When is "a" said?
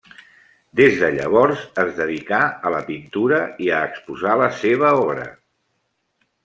2.69-2.73, 3.81-3.83